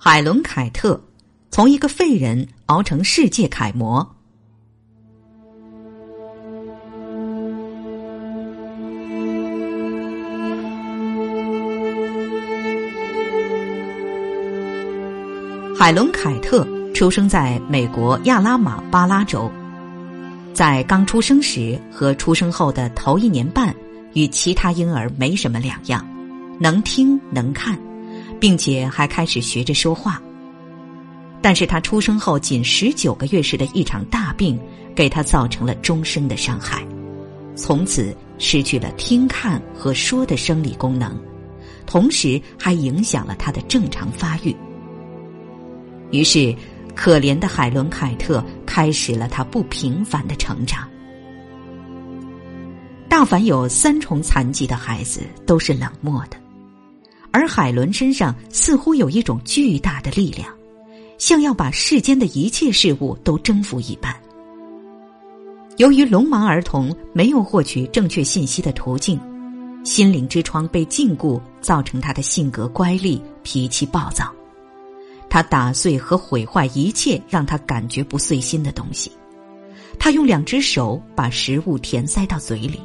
[0.00, 1.00] 海伦·凯特
[1.50, 4.08] 从一个废人熬成世界楷模。
[15.76, 19.50] 海伦·凯特出生在美国亚拉马巴拉州，
[20.54, 23.74] 在刚出生时和出生后的头一年半，
[24.14, 26.06] 与其他婴儿没什么两样，
[26.60, 27.76] 能听能看。
[28.40, 30.20] 并且还开始学着说话。
[31.40, 34.58] 但是他出生后仅十九个月时的一场大病，
[34.94, 36.84] 给他造成了终身的伤害，
[37.54, 41.16] 从此失去了听、看和说的生理功能，
[41.86, 44.54] 同时还影响了他的正常发育。
[46.10, 46.54] 于是，
[46.94, 50.88] 可怜的海伦·凯特开始了他不平凡的成长。
[53.08, 56.36] 大凡有三重残疾的孩子都是冷漠的。
[57.30, 60.48] 而海伦身上似乎有一种巨大的力量，
[61.18, 64.14] 像要把世间的一切事物都征服一般。
[65.76, 69.20] 由于聋盲儿童没有获取正确信息的途径，
[69.84, 74.32] 心灵之窗被禁锢，造成他的性格乖戾、脾气暴躁。
[75.30, 79.12] 他打碎和毁坏一切让他感觉不遂心的东西。
[79.98, 82.80] 他用两只手把食物填塞到嘴里。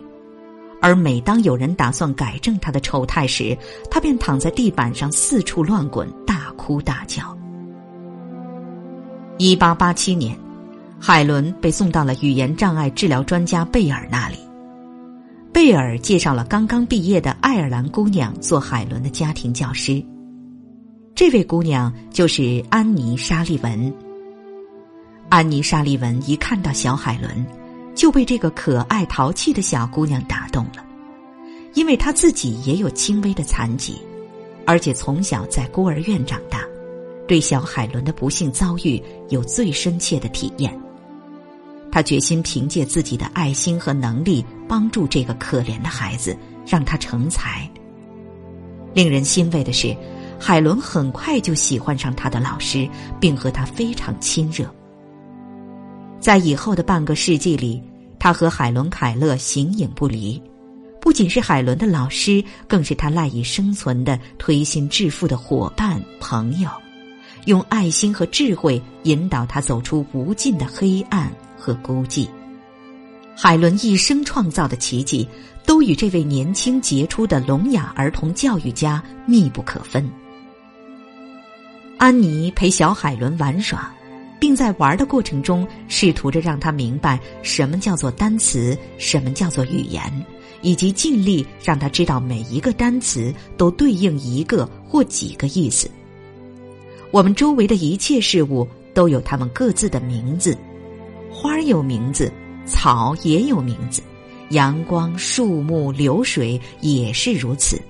[0.83, 3.57] 而每当有人打算改正他的丑态时，
[3.89, 7.35] 他便躺在地板上四处乱滚，大哭大叫。
[9.37, 10.37] 一八八七年，
[10.99, 14.35] 海伦被送到了语言障碍治疗专家贝尔那里。
[15.53, 20.03] 贝尔介绍了刚刚毕业的爱尔兰姑娘做海伦的家庭教师。
[21.15, 23.93] 这位姑娘就是安妮·沙利文。
[25.29, 27.62] 安妮·沙利文一看到小海伦。
[28.03, 30.85] 就被这个可爱淘气的小姑娘打动了，
[31.73, 33.97] 因为她自己也有轻微的残疾，
[34.65, 36.65] 而且从小在孤儿院长大，
[37.29, 40.77] 对小海伦的不幸遭遇有最深切的体验。
[41.93, 46.37] 他决心凭借自己的爱心和能力帮助这个可怜的孩子，
[46.67, 47.65] 让他成才。
[48.93, 49.95] 令人欣慰的是，
[50.37, 52.85] 海伦很快就喜欢上他的老师，
[53.17, 54.69] 并和他非常亲热。
[56.19, 57.81] 在以后的半个世纪里，
[58.23, 60.41] 他和海伦·凯勒形影不离，
[61.01, 66.69] 不仅是海伦的老师，更是他赖以生存的推心置腹的伙伴、朋友，
[67.47, 72.25] 用爱心和智慧引导他走出无尽的黑暗和孤寂。
[73.35, 75.27] 海伦一生创造的奇迹，
[75.65, 80.09] 都与这位年轻杰出的聋哑儿童教育家密不可分。
[81.97, 83.93] 安妮陪小海伦玩耍。
[84.43, 90.03] 并在玩的过程中，试图着让他明白什么叫做单词，什么叫做语言，
[90.61, 95.89] 以及尽力让他知道每一个单词都对应一个或几个意思。
[97.09, 100.57] 我们周围的一切事物都有它们各自的名字，
[101.31, 102.29] 花有名字，
[102.65, 104.01] 草也有名字，
[104.49, 107.81] 阳光、树木、流水也是如此。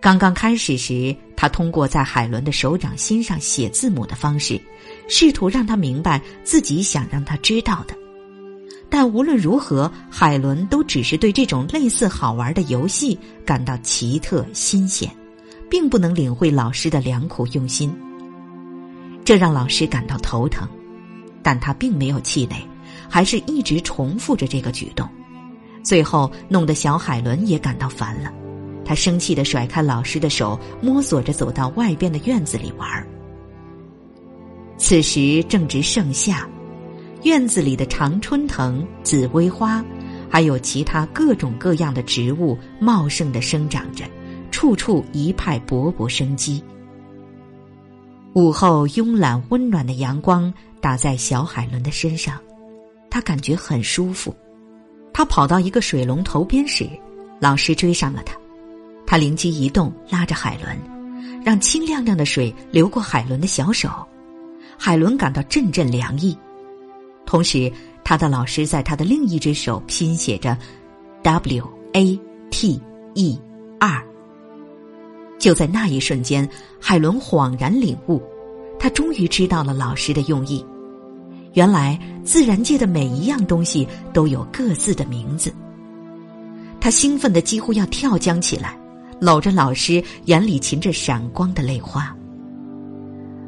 [0.00, 4.58] 刚刚开始时，他通过在海伦的手掌心上写字母的方式。
[5.08, 7.94] 试图让他明白自己想让他知道的，
[8.88, 15.10] 但无论如何，海伦都只是对这种类似好玩的游戏感到奇特新鲜，
[15.68, 17.94] 并不能领会老师的良苦用心。
[19.24, 20.68] 这让老师感到头疼，
[21.42, 22.56] 但他并没有气馁，
[23.08, 25.08] 还是一直重复着这个举动，
[25.82, 28.32] 最后弄得小海伦也感到烦了。
[28.84, 33.13] 他生气的甩开老师的手，摸索着走到外边的院子里玩。
[34.86, 36.46] 此时正值盛夏，
[37.22, 39.82] 院子里的常春藤、紫薇花，
[40.28, 44.04] 还有其他各种各样的植物茂盛的生长着，
[44.50, 46.62] 处处一派勃勃生机。
[48.34, 50.52] 午后慵懒温暖的阳光
[50.82, 52.38] 打在小海伦的身上，
[53.08, 54.36] 他感觉很舒服。
[55.14, 56.86] 他跑到一个水龙头边时，
[57.40, 58.36] 老师追上了他，
[59.06, 60.76] 他灵机一动，拉着海伦，
[61.42, 63.90] 让清亮亮的水流过海伦的小手。
[64.78, 66.36] 海伦感到阵阵凉意，
[67.24, 67.72] 同时，
[68.02, 70.56] 他的老师在他的另一只手拼写着
[71.22, 72.80] “W A T
[73.14, 73.40] E
[73.78, 74.04] R”。
[75.38, 76.48] 就在那一瞬间，
[76.80, 78.22] 海伦恍然领悟，
[78.78, 80.64] 他终于知道了老师的用意。
[81.54, 85.52] 原来，自然界的每一样东西都有各自的名字。
[86.80, 88.78] 他兴奋的几乎要跳江起来，
[89.20, 92.14] 搂着老师，眼里噙着闪光的泪花。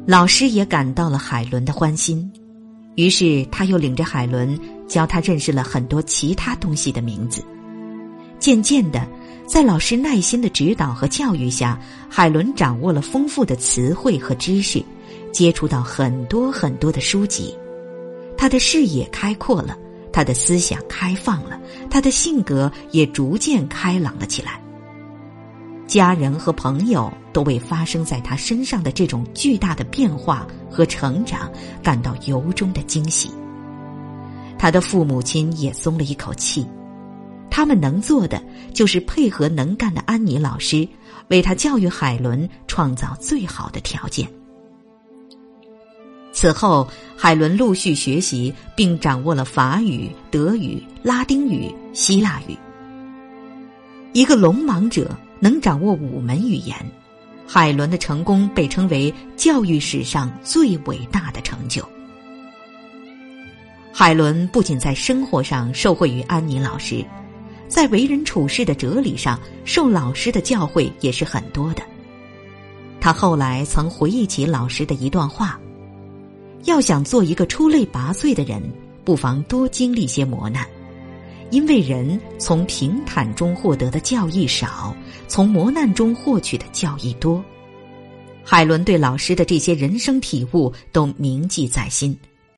[0.07, 2.31] 老师也感到了海伦的欢心，
[2.95, 4.57] 于是他又领着海伦
[4.87, 7.43] 教他认识了很多其他东西的名字。
[8.39, 9.05] 渐渐的，
[9.45, 11.77] 在老师耐心的指导和教育下，
[12.07, 14.81] 海伦掌握了丰富的词汇和知识，
[15.33, 17.53] 接触到很多很多的书籍，
[18.37, 19.77] 他的视野开阔了，
[20.13, 21.59] 他的思想开放了，
[21.89, 24.61] 他的性格也逐渐开朗了起来。
[25.87, 31.49] 家人和朋友都为发生在他身上的这种巨大的变化和成长
[31.81, 33.31] 感到由衷的惊喜。
[34.59, 36.67] 他的父母亲也松了一口气。
[37.49, 38.43] 他们能做的
[38.73, 40.87] 就是配合能干的安妮老师，
[41.29, 44.27] 为他教育海伦创造最好的条件。
[46.31, 52.55] 此后，海伦陆续学习并掌握了法语、德语、拉丁语、希腊语。
[54.13, 56.75] 一个聋盲者能掌握五门语言，
[57.45, 61.87] 海伦的成功被称为教育史上最伟大的成就。
[63.93, 67.05] 海伦不仅在生活上受惠于安妮老师。
[67.67, 71.83] 在为人处事的哲理上，受老师的教诲也是很多的。
[73.01, 75.59] 他后来曾回忆起老师的一段话：
[76.63, 78.63] 要想做一个出类拔萃的人，
[79.03, 80.65] 不妨多经历些磨难，
[81.49, 84.95] 因为人从平坦中获得的教益少，
[85.27, 87.43] 从磨难中获取的教益多。
[88.43, 92.17] 海伦对老师的这些人生体悟都铭记在心，